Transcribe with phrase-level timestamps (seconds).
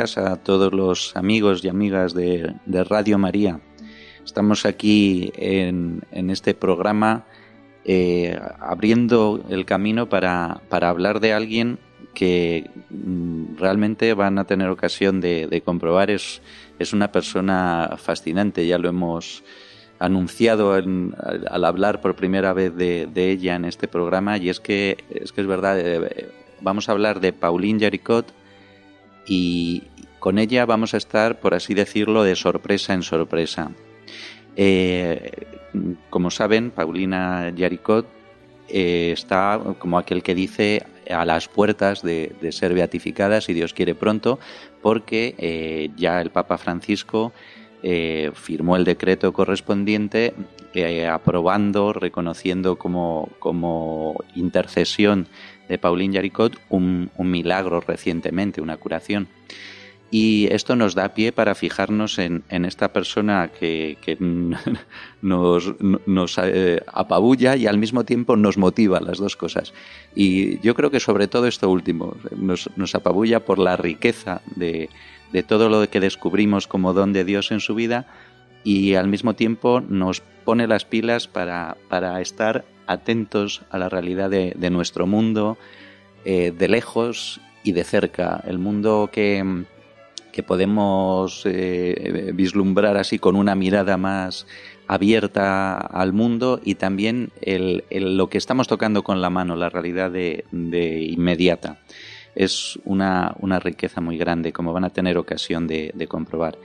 [0.00, 2.54] A todos los amigos y amigas de,
[2.88, 3.60] Radio María.
[4.24, 7.26] Estamos aquí en, este programa
[7.84, 11.78] eh, abriendo el camino para, hablar de alguien
[12.14, 16.10] que mm, realmente van a tener ocasión de, comprobar.
[16.10, 16.40] Es,
[16.78, 19.44] es, una persona fascinante, ya lo hemos
[19.98, 21.14] anunciado al,
[21.62, 25.46] hablar por primera vez de, ella en este programa y es que es, que es
[25.46, 26.30] verdad, eh,
[26.62, 28.32] vamos a hablar de Pauline Jaricot,
[29.30, 29.84] y
[30.20, 33.72] con ella vamos a estar, por así decirlo, de sorpresa en sorpresa.
[34.54, 35.32] Eh,
[36.10, 38.06] como saben, Paulina Yaricot
[38.68, 43.94] eh, está, como aquel que dice, a las puertas de, ser beatificada, si Dios quiere
[43.94, 44.38] pronto,
[44.82, 47.32] porque eh, ya el Papa Francisco
[48.34, 50.34] firmó el decreto correspondiente
[51.10, 55.28] aprobando, reconociendo como, como intercesión
[55.70, 59.28] de Pauline Jaricot un, milagro recientemente, una curación.
[60.10, 63.96] Y esto nos da pie para fijarnos en, esta persona que,
[65.22, 65.74] nos,
[66.06, 69.72] nos eh, apabulla y al mismo tiempo nos motiva las dos cosas.
[70.14, 74.88] Y yo creo que sobre todo esto último nos, nos apabulla por la riqueza de,
[75.32, 78.06] de, todo lo que descubrimos como don de Dios en su vida
[78.64, 84.30] y al mismo tiempo nos pone las pilas para, para estar atentos a la realidad
[84.30, 85.56] de, nuestro mundo,
[86.24, 88.42] eh, de lejos y de cerca.
[88.46, 89.64] El mundo que,
[90.30, 94.46] que podemos eh, vislumbrar así con una mirada más
[94.90, 100.10] abierta al mundo y también el, lo que estamos tocando con la mano, la realidad
[100.10, 101.78] de, de inmediata.
[102.34, 106.58] Es una, una, riqueza muy grande, como van a tener ocasión de, comprobar.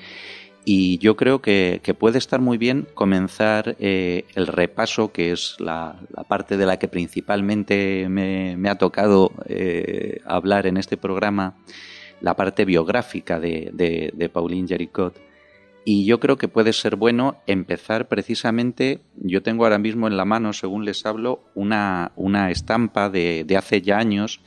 [0.64, 5.96] Y yo creo que, puede estar muy bien comenzar eh, el repaso, que es la,
[6.28, 11.54] parte de la que principalmente me, ha tocado eh, hablar en este programa,
[12.22, 13.72] la parte biográfica de,
[14.14, 15.20] de, Pauline Jericot.
[15.84, 20.26] Y yo creo que puede ser bueno empezar precisamente, yo tengo ahora mismo en la
[20.26, 24.42] mano, según les hablo, una, una estampa de, de hace ya años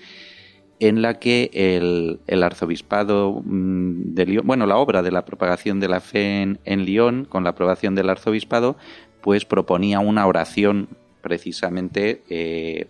[0.81, 5.89] en la que el, arzobispado mm, de Lyon, bueno, la obra de la propagación de
[5.89, 8.77] la fe en, en Lyon, con la aprobación del arzobispado,
[9.21, 10.89] pues proponía una oración
[11.21, 12.87] precisamente eh,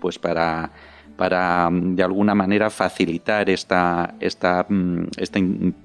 [0.00, 0.72] pues para,
[1.20, 5.08] para de alguna manera facilitar esta, esta, mm,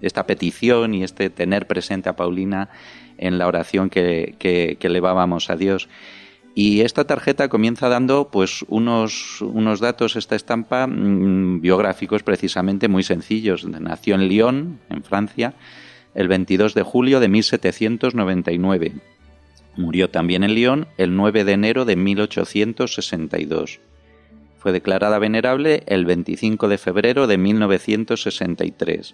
[0.01, 2.69] esta, petición y este tener presente a Paulina
[3.18, 5.90] en la oración que, que, que elevábamos a Dios.
[6.53, 13.03] Y esta tarjeta comienza dando pues unos, unos datos, esta estampa, mm, biográficos precisamente muy
[13.03, 13.66] sencillos.
[13.66, 15.53] Nació en Lyon, en Francia,
[16.13, 18.94] el 22 de julio de 1799.
[19.75, 23.81] Murió también en Lyon el 9 de enero de 1862.
[24.65, 29.13] Fue declarada venerable el 25 de febrero de 1963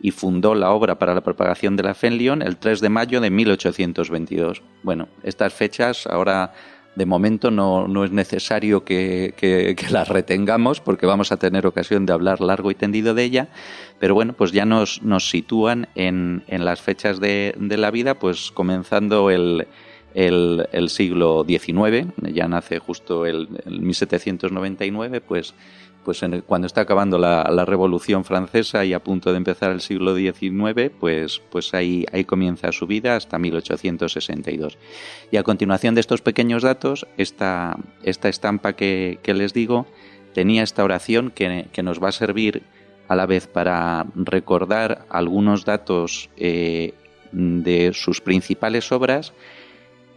[0.00, 2.88] y fundó la obra para la propagación de la fe en Lyon el 3 de
[2.88, 4.62] mayo de 1822.
[4.82, 6.54] Bueno, estas fechas ahora
[6.96, 12.04] de momento no, no es necesario que, que, las retengamos porque vamos a tener ocasión
[12.04, 13.48] de hablar largo y tendido de ella,
[14.00, 18.18] pero bueno, pues ya nos, nos sitúan en, en las fechas de, de la vida,
[18.18, 19.68] pues comenzando el,
[20.14, 25.54] el, siglo XIX, ya nace justo el, el 1799, pues
[26.04, 30.90] pues cuando está acabando la, Revolución Francesa y a punto de empezar el siglo XIX,
[30.98, 34.78] pues, pues ahí, ahí comienza su vida hasta 1862.
[35.30, 39.86] Y a continuación de estos pequeños datos, esta, esta estampa que, les digo
[40.32, 42.62] tenía esta oración que, nos va a servir
[43.08, 46.94] a la vez para recordar algunos datos eh,
[47.32, 49.32] de sus principales obras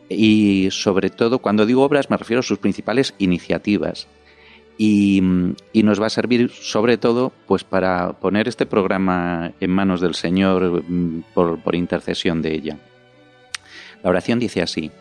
[0.09, 4.07] y sobre todo, cuando digo obras me refiero a sus principales iniciativas
[4.77, 5.21] y,
[5.73, 10.83] nos va a servir sobre todo pues para poner este programa en manos del Señor
[10.87, 12.77] mm, por, intercesión de ella.
[14.03, 14.91] La oración dice así,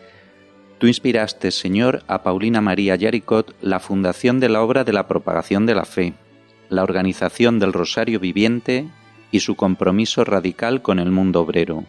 [0.78, 5.64] Tú inspiraste, Señor, a Paulina María Yaricot la fundación de la obra de la propagación
[5.64, 6.14] de la fe,
[6.68, 8.88] la organización del Rosario Viviente
[9.30, 11.84] y su compromiso radical con el mundo obrero.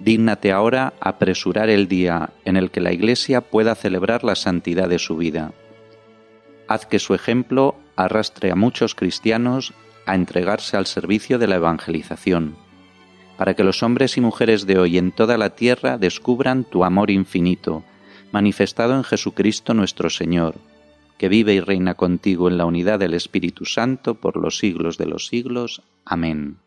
[0.00, 4.98] Dígnate ahora apresurar el día en el que la Iglesia pueda celebrar la santidad de
[4.98, 5.52] su vida
[6.68, 9.72] haz que su ejemplo arrastre a muchos cristianos
[10.04, 12.56] a entregarse al servicio de la evangelización,
[13.36, 17.10] para que los hombres y mujeres de hoy en toda la tierra descubran tu amor
[17.10, 17.82] infinito,
[18.32, 20.54] manifestado en Jesucristo nuestro Señor,
[21.18, 25.06] que vive y reina contigo en la unidad del Espíritu Santo por los siglos de
[25.06, 25.82] los siglos.
[26.04, 26.58] Amén.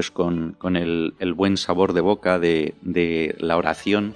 [0.00, 4.14] Pues con, el, buen sabor de boca de, la oración,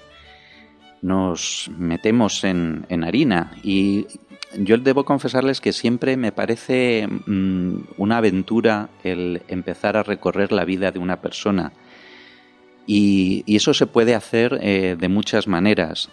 [1.02, 3.52] nos metemos en, harina.
[3.62, 4.06] Y
[4.56, 10.64] yo debo confesarles que siempre me parece mm, una aventura el empezar a recorrer la
[10.64, 11.72] vida de una persona.
[12.86, 16.08] Y, eso se puede hacer eh, de muchas maneras.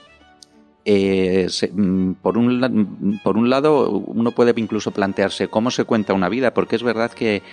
[0.84, 6.30] Eh, mm, por, un, por un lado, uno puede incluso plantearse cómo se cuenta una
[6.30, 7.44] vida, porque es verdad que,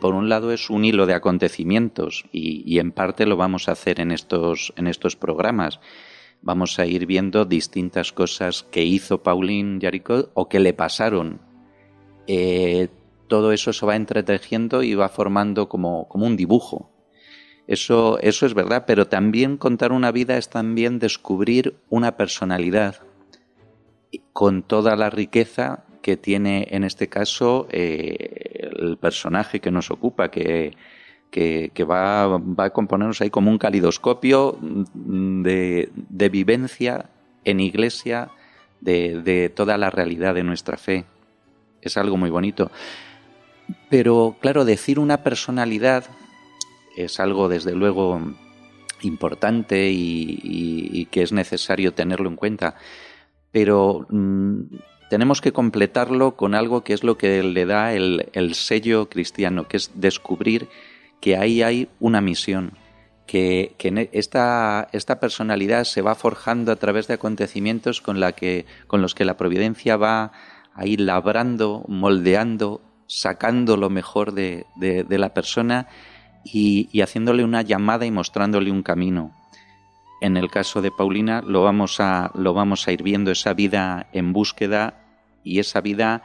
[0.00, 4.00] por un lado es un hilo de acontecimientos y, en parte lo vamos a hacer
[4.00, 5.80] en estos, en estos programas.
[6.40, 11.40] Vamos a ir viendo distintas cosas que hizo Pauline Jaricot o que le pasaron.
[12.26, 12.88] Eh,
[13.26, 16.90] todo eso se va entretejiendo y va formando como, como un dibujo.
[17.68, 22.96] Eso, eso es verdad, pero también contar una vida es también descubrir una personalidad
[24.32, 30.30] con toda la riqueza que tiene en este caso eh, el personaje que nos ocupa,
[30.30, 30.72] que,
[31.84, 35.90] va, a componernos ahí como un calidoscopio de,
[36.30, 37.10] vivencia
[37.44, 38.30] en iglesia
[38.80, 41.04] de, de, toda la realidad de nuestra fe.
[41.82, 42.70] Es algo muy bonito.
[43.90, 46.06] Pero claro, decir una personalidad
[47.04, 48.20] es algo desde luego
[49.02, 52.74] importante y, que es necesario tenerlo en cuenta,
[53.52, 54.62] pero mm,
[55.08, 59.76] tenemos que completarlo con algo que es lo que le da el, sello cristiano, que
[59.76, 60.68] es descubrir
[61.20, 62.72] que ahí hay una misión,
[63.26, 68.66] que, e, esta, esta, personalidad se va forjando a través de acontecimientos con, la que,
[68.86, 70.32] con los que la providencia va
[70.74, 75.88] a ir labrando, moldeando, sacando lo mejor de, de la persona
[76.44, 79.32] y, haciéndole una llamada y mostrándole un camino.
[80.20, 84.08] En el caso de Paulina lo vamos a, lo vamos a ir viendo, esa vida
[84.12, 85.04] en búsqueda
[85.44, 86.22] y esa vida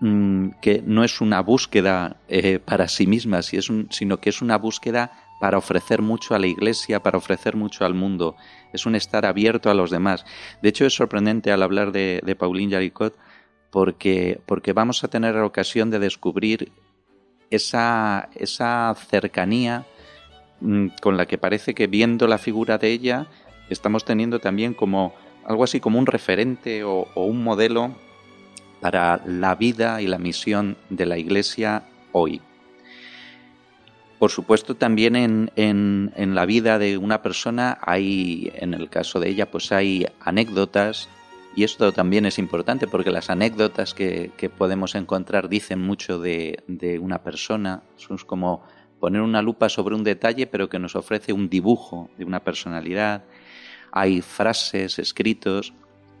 [0.00, 5.12] mm, que no es una búsqueda eh, para sí misma, sino que es una búsqueda
[5.40, 8.36] para ofrecer mucho a la iglesia, para ofrecer mucho al mundo.
[8.72, 10.24] Es un estar abierto a los demás.
[10.62, 13.16] De hecho, es sorprendente al hablar de, de Pauline Jaricot
[13.70, 16.72] porque, porque vamos a tener la ocasión de descubrir
[17.50, 19.84] esa, esa cercanía
[20.60, 23.26] mm, con la que parece que viendo la figura de ella
[23.68, 25.14] estamos teniendo también como
[25.44, 27.94] algo así como un referente o, un modelo
[28.80, 32.40] para la vida y la misión de la Iglesia hoy.
[34.18, 39.30] Por supuesto, también en, en, la vida de una persona hay, en el caso de
[39.30, 41.08] ella, pues hay anécdotas,
[41.56, 47.22] y esto también es importante porque las anécdotas que, podemos encontrar dicen mucho de, una
[47.22, 47.82] persona.
[47.98, 48.62] Es como
[49.00, 53.24] poner una lupa sobre un detalle, pero que nos ofrece un dibujo de una personalidad.
[53.90, 55.72] Hay frases, escritos,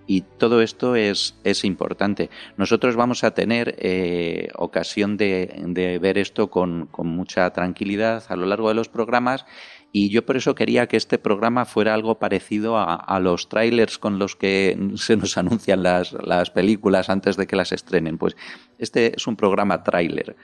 [0.06, 2.30] y todo esto es, es importante.
[2.56, 8.46] Nosotros vamos a tener eh, ocasión de, ver esto con, con, mucha tranquilidad a lo
[8.46, 9.46] largo de los programas
[9.92, 14.18] y yo por eso quería que este programa fuera algo parecido a, los trailers con
[14.18, 18.18] los que se nos anuncian las, películas antes de que las estrenen.
[18.18, 18.36] Pues
[18.78, 20.36] este es un programa trailer.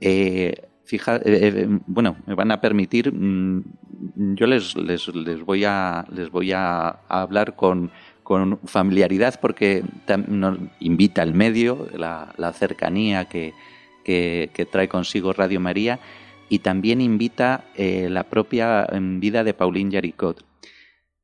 [0.00, 3.64] Eh, fija, eh, eh, bueno, me van a permitir, mm,
[4.34, 7.90] yo les, les, les, voy a, les voy a, hablar con,
[8.66, 9.82] familiaridad porque
[10.26, 13.54] nos invita el medio, la, cercanía que,
[14.04, 15.98] que trae consigo Radio María
[16.48, 20.44] y también invita eh, la propia em, vida de Pauline Jaricot.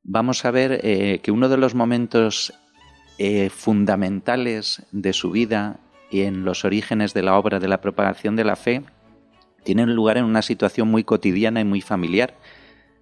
[0.02, 2.52] Vamos a ver eh, que uno de los momentos
[3.18, 8.36] eh, fundamentales de su vida y en los orígenes de la obra de la propagación
[8.36, 8.82] de la fe
[9.64, 12.34] tiene lugar en una situación muy cotidiana y muy familiar,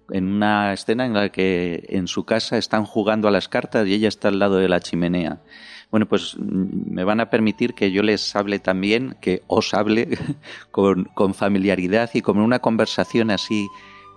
[0.09, 3.93] en una escena en la que en su casa están jugando a las cartas y
[3.93, 5.41] ella está al lado de la chimenea.
[5.93, 10.09] Bueno, pues mm, me van a permitir que yo les hable también, que os hable
[10.71, 13.67] con, familiaridad y con una conversación así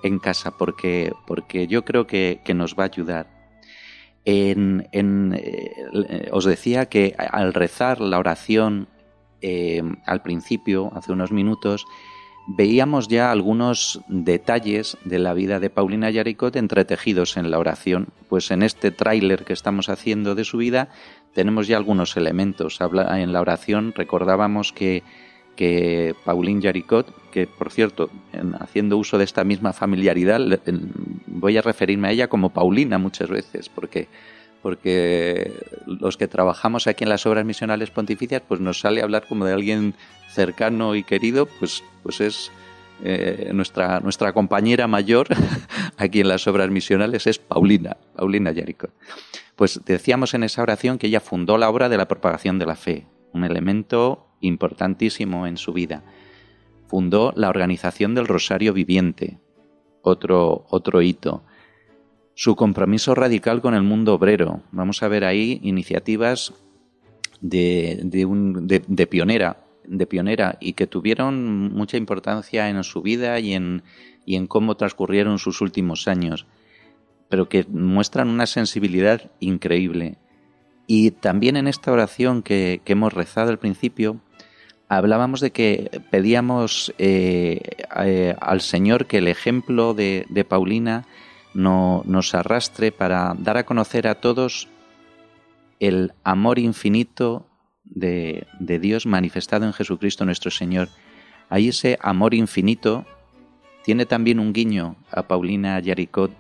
[0.03, 3.27] en casa, porque, porque yo creo que, nos va a ayudar.
[4.25, 4.57] Eh,
[6.33, 8.89] os decía que al rezar la oración
[9.43, 11.85] eh, al principio, hace unos minutos,
[12.47, 18.09] veíamos ya algunos detalles de la vida de Paulina Yaricot entretejidos en la oración.
[18.29, 20.89] Pues en este tráiler que estamos haciendo de su vida
[21.35, 22.79] tenemos ya algunos elementos.
[22.81, 25.03] en la oración recordábamos que,
[25.57, 26.15] que
[26.61, 28.11] Yaricot, que por cierto,
[28.61, 30.41] haciendo uso de esta misma familiaridad,
[31.27, 34.09] voy a referirme a ella como Paulina muchas veces, porque
[34.63, 35.53] porque
[35.87, 39.53] los que trabajamos aquí en las obras misionales pontificias, pues nos sale hablar como de
[39.53, 39.95] alguien
[40.37, 42.53] cercano y querido, pues, pues es
[43.03, 45.27] eh, nuestra, nuestra compañera mayor
[45.97, 48.93] aquí en las obras misionales es Paulina, Paulina Yaricot.
[49.57, 52.77] Pues decíamos en esa oración que ella fundó la obra de la propagación de la
[52.77, 56.05] fe, un elemento importantísimo en su vida.
[56.87, 59.41] Fundó la organización del Rosario Viviente,
[60.03, 61.43] otro, otro hito
[62.37, 64.61] su compromiso radical con el mundo obrero.
[64.71, 66.53] Vamos a ver ahí iniciativas
[67.41, 73.83] de, de, pionera, de pionera y que tuvieron mucha importancia en su vida y en,
[74.25, 76.47] y en cómo transcurrieron sus últimos años,
[77.29, 80.17] pero que muestran una sensibilidad increíble.
[80.87, 84.21] Y también en esta oración que, hemos rezado al principio,
[84.89, 87.61] hablábamos de que pedíamos eh,
[88.05, 91.07] eh, al Señor que el ejemplo de, de Paulina
[91.55, 94.69] no, nos arrastre para dar a conocer a todos
[95.81, 97.47] el amor infinito
[97.87, 100.89] de, Dios manifestado en Jesucristo nuestro Señor.
[101.49, 103.07] Ahí ese amor infinito
[103.85, 106.33] tiene también un guiño a Paulina Yaricot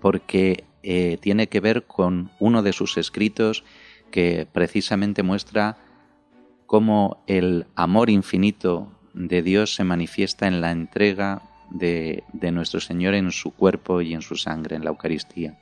[0.00, 3.64] porque eh, tiene que ver con uno de sus escritos
[4.10, 5.78] que precisamente muestra
[6.66, 13.30] cómo el amor infinito de Dios se manifiesta en la entrega de, nuestro Señor en
[13.30, 15.58] su cuerpo y en su sangre, en la Eucaristía.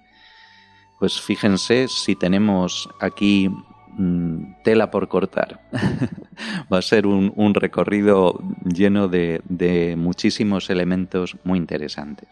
[0.99, 3.51] Pues fíjense si tenemos aquí
[3.97, 5.61] mm, tela por cortar.
[6.73, 12.29] Va a ser un, recorrido lleno de muchísimos elementos muy interesantes.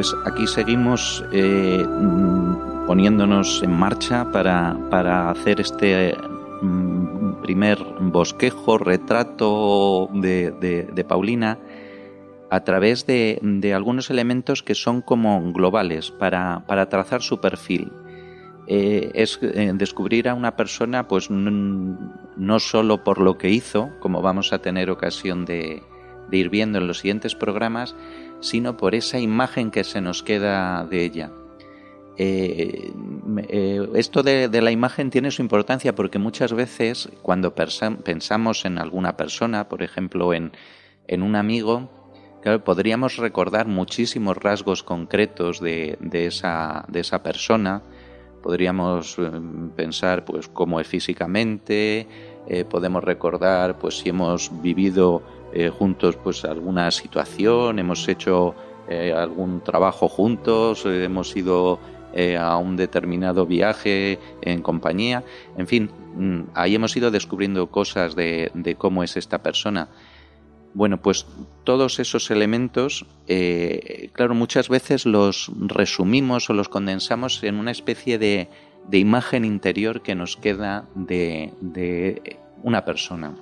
[0.00, 6.16] Pues aquí seguimos eh, mm, poniéndonos en marcha para, hacer este
[6.62, 11.58] mm, primer bosquejo, retrato de, Paulina
[12.48, 17.92] a través de, algunos elementos que son como globales para, trazar su perfil.
[18.68, 24.22] Eh, es eh, descubrir a una persona pues no, solo por lo que hizo, como
[24.22, 25.82] vamos a tener ocasión de
[26.38, 27.94] ir viendo en los siguientes programas,
[28.40, 31.30] sino por esa imagen que se nos queda de ella.
[32.22, 32.92] Eh,
[33.48, 39.16] eh, esto de, la imagen tiene su importancia porque muchas veces cuando pensamos en alguna
[39.16, 40.52] persona, por ejemplo en,
[41.08, 41.88] un amigo,
[42.62, 47.82] podríamos recordar muchísimos rasgos concretos de, esa, de esa persona,
[48.42, 49.30] podríamos eh,
[49.74, 52.06] pensar pues cómo es físicamente,
[52.68, 58.54] podemos recordar pues si hemos vivido eh, juntos pues alguna situación, hemos hecho
[58.88, 61.78] eh, algún trabajo juntos, eh, hemos ido
[62.40, 65.22] a un determinado viaje en compañía,
[65.56, 69.88] en fin, mm, ahí hemos ido descubriendo cosas de, cómo es esta persona.
[70.74, 71.24] Bueno, pues
[71.62, 73.06] todos esos elementos,
[74.12, 78.48] claro, muchas veces los resumimos o los condensamos en una especie de,
[78.90, 83.34] imagen interior que nos queda de una persona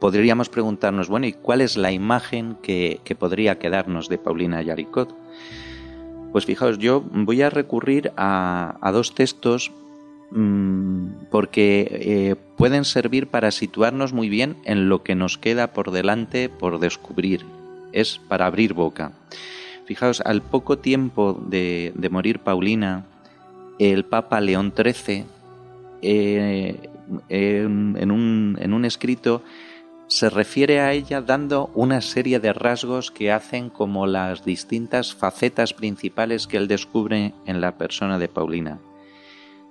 [0.00, 5.14] podríamos preguntarnos, bueno, ¿y cuál es la imagen que, podría quedarnos de Paulina Yaricot?
[6.32, 9.70] Pues fijaos, yo voy a recurrir a, dos textos
[10.30, 15.90] mm, porque eh, pueden servir para situarnos muy bien en lo que nos queda por
[15.90, 17.44] delante por descubrir.
[17.92, 19.12] Es para abrir boca.
[19.84, 23.04] Fijaos, al poco tiempo de, morir Paulina,
[23.78, 25.24] el Papa León XIII,
[26.00, 26.76] eh,
[27.28, 29.42] en, un, en un escrito,
[30.10, 35.72] se refiere a ella dando una serie de rasgos que hacen como las distintas facetas
[35.72, 38.80] principales que él descubre en la persona de Paulina.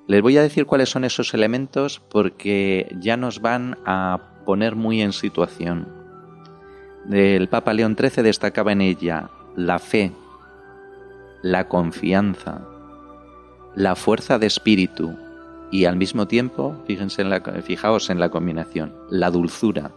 [0.07, 5.01] Les voy a decir cuáles son esos elementos porque ya nos van a poner muy
[5.01, 5.89] en situación.
[7.11, 10.13] El Papa León XIII destacaba en ella la fe,
[11.41, 12.61] la confianza,
[13.75, 15.17] la fuerza de espíritu
[15.69, 17.25] y al mismo tiempo, fíjense
[17.61, 19.91] fijaos en la combinación, la dulzura,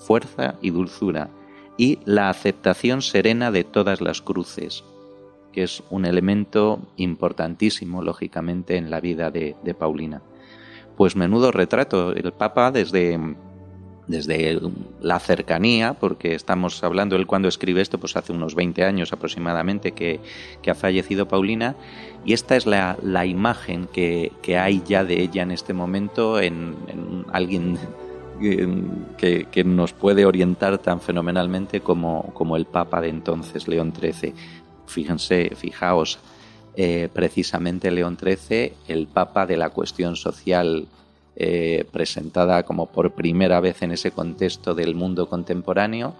[0.00, 1.30] fuerza y dulzura,
[1.76, 4.84] y la aceptación serena de todas las cruces,
[5.52, 10.22] que es un elemento importantísimo, lógicamente, en la vida de, Paulina.
[10.96, 13.18] Pues menudo retrato, el Papa desde
[14.10, 14.60] desde
[15.00, 19.92] la cercanía, porque estamos hablando, él cuando escribe esto, pues hace unos 20 años aproximadamente
[19.92, 20.20] que,
[20.68, 21.76] ha fallecido Paulina,
[22.24, 26.74] y esta es la, imagen que, hay ya de ella en este momento en,
[27.32, 27.78] alguien
[28.40, 34.34] que, nos puede orientar tan fenomenalmente como, como el Papa de entonces, León XIII.
[34.86, 36.18] Fíjense, fijaos,
[36.76, 40.86] eh, precisamente León XIII, el Papa de la cuestión social
[41.36, 46.14] eh, presentada como por primera vez en ese contexto del mundo contemporáneo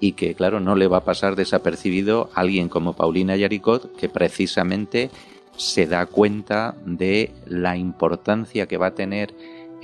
[0.00, 4.08] y que, claro, no le va a pasar desapercibido a alguien como Paulina Yaricot, que
[4.08, 5.10] precisamente
[5.56, 9.34] se da cuenta de la importancia que va a tener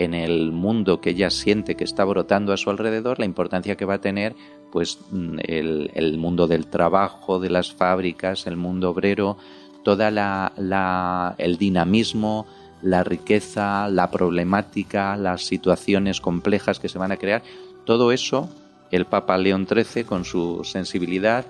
[0.00, 3.84] en el mundo que ella siente que está brotando a su alrededor, la importancia que
[3.84, 4.34] va a tener
[4.72, 4.98] pues
[5.46, 9.36] el, el mundo del trabajo, de las fábricas, el mundo obrero,
[9.84, 12.46] toda la, la el dinamismo,
[12.80, 17.42] la riqueza, la problemática, las situaciones complejas que se van a crear,
[17.84, 18.48] todo eso
[18.90, 21.44] el Papa León XIII con su sensibilidad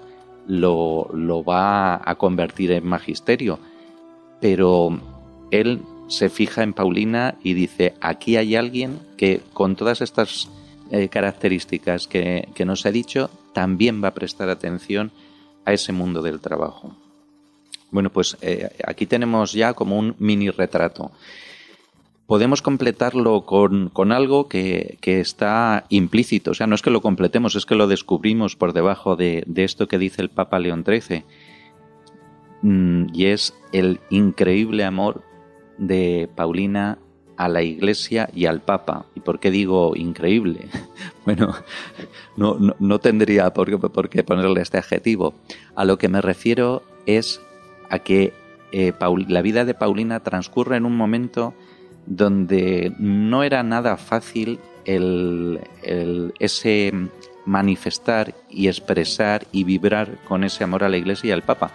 [0.48, 3.60] lo, lo va a convertir en magisterio.
[4.40, 4.98] Pero
[5.52, 10.50] él se fija en Paulina y dice, aquí hay alguien que con todas estas
[10.90, 15.12] eh, características que, que nos ha dicho, también va a prestar atención
[15.64, 16.94] a ese mundo del trabajo.
[17.90, 21.10] Bueno, pues eh, aquí tenemos ya como un mini retrato.
[22.26, 27.66] Podemos completarlo con, algo que, está implícito, o sea, no es que lo completemos, es
[27.66, 31.24] que lo descubrimos por debajo de, esto que dice el Papa León XIII,
[32.62, 35.24] mm, y es el increíble amor
[35.80, 36.98] de Paulina
[37.36, 39.06] a la Iglesia y al Papa.
[39.16, 40.68] ¿Y por qué digo increíble?
[41.26, 41.54] Bueno,
[42.36, 45.34] no, no tendría por qué, por qué, ponerle este adjetivo.
[45.76, 47.40] A lo que me refiero es
[47.88, 48.32] a que
[48.72, 48.92] eh,
[49.28, 51.54] la vida de Paulina transcurre en un momento
[52.06, 55.60] donde no era nada fácil el,
[56.38, 56.92] ese
[57.46, 61.72] manifestar y expresar y vibrar con ese amor a la Iglesia y al Papa,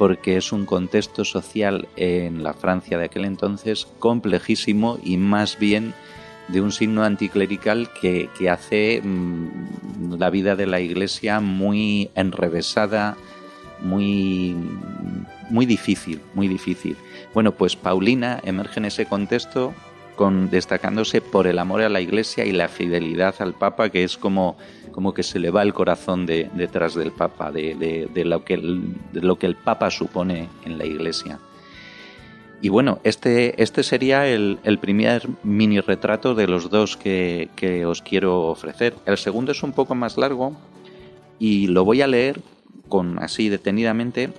[0.00, 5.92] porque es un contexto social en la Francia de aquel entonces complejísimo y más bien
[6.48, 13.18] de un signo anticlerical que, hace mm, la vida de la Iglesia muy enrevesada,
[13.82, 14.56] muy
[15.50, 16.96] muy difícil, muy difícil.
[17.34, 19.74] Bueno, pues Paulina emerge en ese contexto
[20.16, 24.16] con, destacándose por el amor a la Iglesia y la fidelidad al Papa, que es
[24.16, 24.56] como,
[24.92, 28.94] como que se le va el corazón de, detrás del Papa, de, lo que el,
[29.12, 31.38] lo que el Papa supone en la Iglesia.
[32.62, 38.02] Y bueno, este, este sería el, primer mini retrato de los dos que, que os
[38.02, 38.94] quiero ofrecer.
[39.06, 40.54] El segundo es un poco más largo
[41.38, 42.40] y lo voy a leer
[42.88, 44.30] con así detenidamente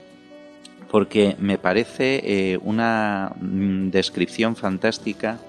[0.92, 5.40] porque me parece eh, una mm, descripción fantástica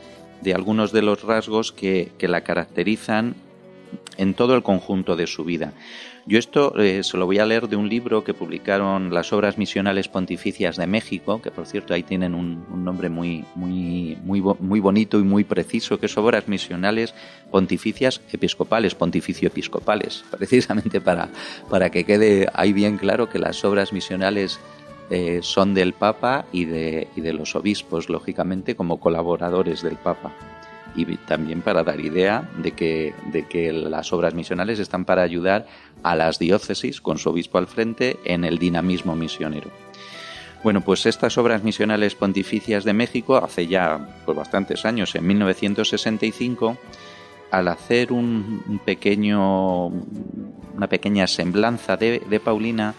[0.41, 3.35] de algunos de los rasgos que, la caracterizan
[4.17, 5.73] en todo el conjunto de su vida.
[6.25, 9.59] Yo esto eh, se lo voy a leer de un libro que publicaron las Obras
[9.59, 14.79] Misionales Pontificias de México, que por cierto ahí tienen un, nombre muy, muy, muy, muy
[14.79, 17.13] bonito y muy preciso, que es Obras Misionales
[17.51, 21.29] Pontificias Episcopales, Pontificio Episcopales, precisamente para,
[21.69, 24.61] para que quede ahí bien claro que las obras misionales
[25.11, 30.33] eh, son del Papa y de, y de los obispos, lógicamente, como colaboradores del Papa.
[30.95, 35.67] Y también para dar idea de que, de que las obras misionales están para ayudar
[36.03, 39.71] a las diócesis, con su obispo al frente, en el dinamismo misionero.
[40.63, 46.77] Bueno, pues estas obras misionales pontificias de México, hace ya pues, bastantes años, en 1965,
[47.51, 52.95] al hacer un, pequeño, una pequeña semblanza de, de Paulina,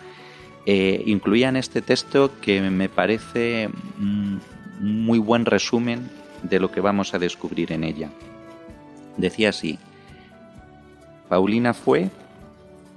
[0.66, 4.40] eh, incluían este texto que me parece un
[4.80, 6.10] muy buen resumen
[6.44, 8.10] de lo que vamos a descubrir en ella.
[9.18, 9.80] Decía así,
[11.30, 12.10] Paulina fue,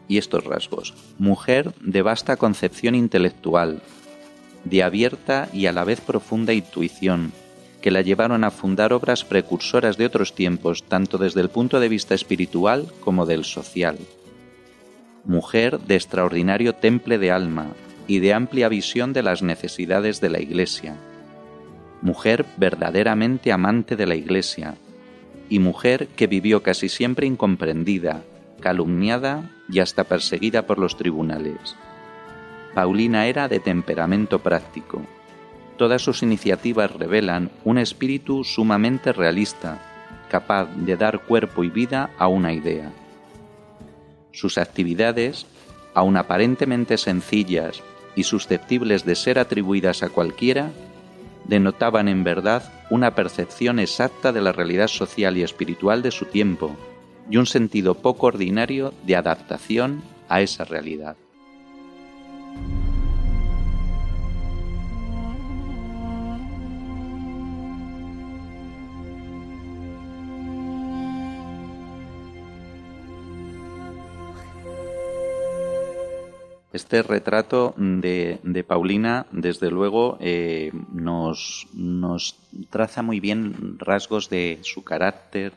[0.08, 3.80] y estos rasgos, mujer de vasta concepción intelectual,
[4.64, 7.32] de abierta y a la vez profunda intuición,
[7.80, 11.88] que la llevaron a fundar obras precursoras de otros tiempos, tanto desde el punto de
[11.88, 13.96] vista espiritual como del social
[15.26, 17.66] mujer de extraordinario temple de alma
[18.06, 20.96] y de amplia visión de las necesidades de la Iglesia,
[22.02, 24.76] mujer verdaderamente amante de la Iglesia,
[25.48, 28.22] y mujer que vivió casi siempre incomprendida,
[28.60, 31.76] calumniada y hasta perseguida por los tribunales.
[32.74, 35.02] Paulina era de temperamento práctico.
[35.76, 39.78] Todas sus iniciativas revelan un espíritu sumamente realista,
[40.30, 42.90] capaz de dar cuerpo y vida a una idea.
[44.32, 45.46] Sus actividades,
[45.94, 47.82] aun aparentemente sencillas
[48.14, 50.70] y susceptibles de ser atribuidas a cualquiera,
[51.48, 56.76] denotaban en verdad una percepción exacta de la realidad social y espiritual de su tiempo
[57.30, 61.16] y un sentido poco ordinario de adaptación a esa realidad.
[76.76, 82.36] Este retrato de, Paulina, desde luego, eh, nos, nos,
[82.68, 85.54] traza muy bien rasgos de su carácter,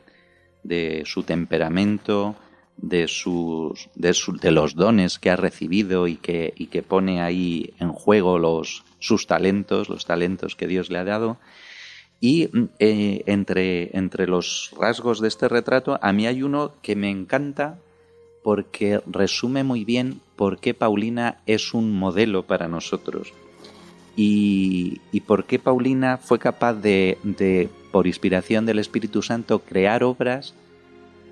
[0.62, 2.36] de su temperamento,
[2.78, 7.92] de, sus, de, los dones que ha recibido y que, y que pone ahí en
[7.92, 11.36] juego los, sus talentos, los talentos que Dios le ha dado.
[12.18, 17.10] Y eh, entre, entre los rasgos de este retrato, a mí hay uno que me
[17.10, 17.78] encanta
[18.42, 23.34] porque resume muy bien por qué Paulina es un modelo para nosotros
[24.16, 30.54] y, por qué Paulina fue capaz de, por inspiración del Espíritu Santo, crear obras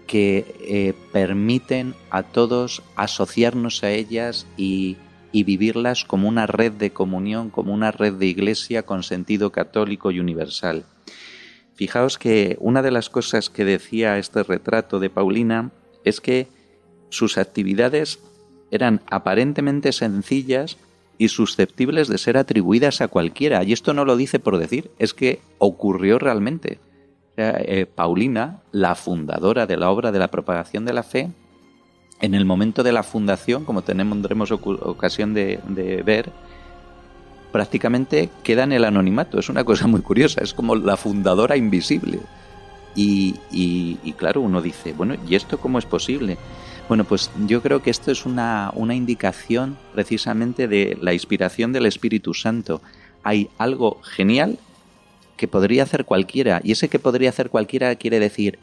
[0.07, 4.99] que eh, permiten a todos asociarnos a ellas y,
[5.33, 10.11] y vivirlas como una red de comunión, como una red de iglesia con sentido católico
[10.11, 10.85] y universal.
[11.73, 15.71] Fijaos que una de las cosas que decía este retrato de Paulina
[16.05, 16.49] es que
[17.09, 18.21] sus actividades
[18.71, 20.79] eran aparentemente sencillas
[21.19, 23.65] y susceptibles de ser atribuidas a cualquiera.
[23.65, 26.79] Y esto no lo dice por decir, es que ocurrió realmente.
[27.37, 31.31] Eh, Paulina, la fundadora de la obra de la propagación de la fe,
[32.21, 36.31] en el momento de la fundación, como tendremos ocasión de, ver,
[37.53, 39.39] prácticamente queda en el anonimato.
[39.39, 42.21] Es una cosa muy curiosa, es como la fundadora invisible.
[42.97, 46.39] Y, y claro, uno dice, bueno, ¿y esto cómo es posible?
[46.89, 51.85] Bueno, pues yo creo que esto es una, una indicación precisamente de la inspiración del
[51.85, 52.81] Espíritu Santo.
[53.23, 54.59] Hay algo genial
[55.37, 58.59] que podría hacer cualquiera, y ese que podría hacer cualquiera quiere decir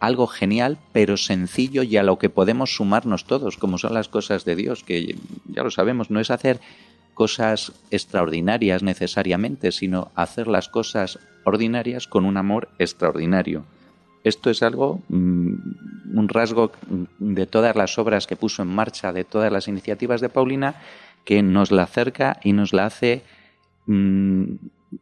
[0.00, 4.44] algo genial, pero sencillo y a lo que podemos sumarnos todos, como son las cosas
[4.44, 5.16] de Dios, que
[5.46, 6.60] ya lo sabemos, no es hacer
[7.14, 13.64] cosas extraordinarias necesariamente, sino hacer las cosas ordinarias con un amor extraordinario.
[14.22, 15.45] Esto es algo, mm,
[16.16, 16.72] un rasgo
[17.18, 20.76] de todas las obras que puso en marcha, de todas las iniciativas de Paulina,
[21.24, 23.22] que nos la acerca y nos la hace
[23.86, 24.44] mm,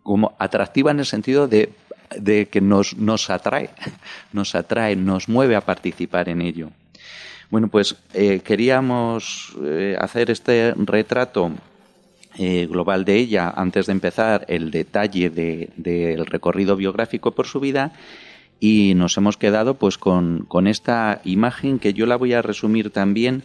[0.02, 1.70] como atractiva en el sentido de,
[2.50, 3.70] que nos, nos atrae,
[4.32, 6.70] nos atrae, nos mueve a participar en ello.
[7.50, 11.52] Bueno, pues eh, queríamos eh, hacer este retrato
[12.36, 17.92] eh, global de ella antes de empezar el detalle del recorrido biográfico por su vida
[18.60, 23.42] y nos hemos quedado pues con, esta imagen que yo la voy a resumir también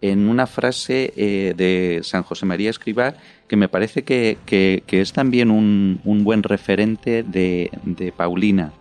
[0.00, 3.14] en una frase eh, de San José María Escribá
[3.48, 4.38] que me parece que,
[4.86, 8.72] es también un, un buen referente de, de, Paulina,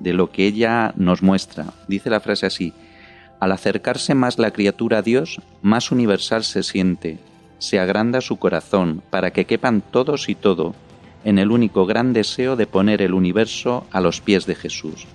[0.00, 1.66] de lo que ella nos muestra.
[1.86, 2.72] Dice la frase así,
[3.40, 7.18] al acercarse más la criatura a Dios, más universal se siente,
[7.58, 10.74] se agranda su corazón para que quepan todos y todo
[11.26, 15.08] en el único gran deseo de poner el universo a los pies de Jesús.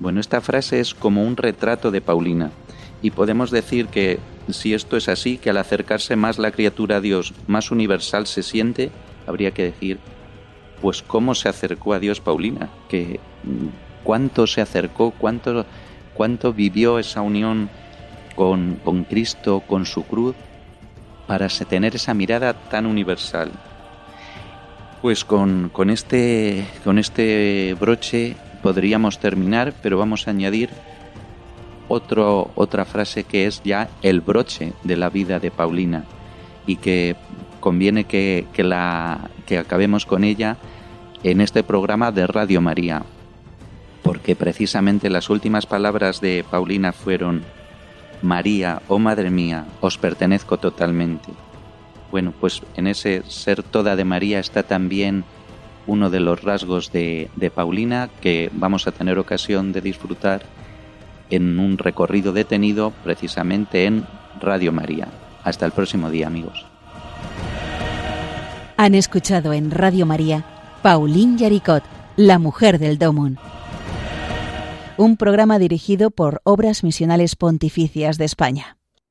[0.00, 2.50] Bueno, esta frase es como un retrato de Paulina
[3.02, 4.18] y podemos decir que
[4.50, 8.42] si esto es así, que al acercarse más la criatura a Dios, más universal se
[8.42, 8.90] siente,
[9.24, 10.00] habría que decir,
[10.80, 13.20] pues cómo se acercó a Dios Paulina, que
[14.02, 15.64] cuánto se acercó, cuánto,
[16.14, 17.70] cuánto vivió esa unión
[18.34, 20.34] con, con Cristo, con su cruz,
[21.28, 23.52] para tener esa mirada tan universal.
[25.02, 30.70] Pues con, con, este, con este broche podríamos terminar, pero vamos a añadir
[31.88, 36.04] otro, otra frase que es ya el broche de la vida de Paulina
[36.68, 37.16] y que
[37.58, 40.56] conviene que, la, que acabemos con ella
[41.24, 43.02] en este programa de Radio María,
[44.04, 47.42] porque precisamente las últimas palabras de Paulina fueron,
[48.22, 51.32] María, oh Madre mía, os pertenezco totalmente.
[52.12, 55.24] Bueno, pues en ese ser toda de María está también
[55.86, 60.42] uno de los rasgos de, Paulina que vamos a tener ocasión de disfrutar
[61.30, 64.06] en un recorrido detenido precisamente en
[64.40, 65.08] Radio María.
[65.42, 66.66] Hasta el próximo día, amigos.
[68.76, 70.44] Han escuchado en Radio María
[70.82, 71.82] Pauline Yaricot,
[72.16, 73.38] la mujer del Domun.
[74.98, 78.76] Un programa dirigido por Obras Misionales Pontificias de España.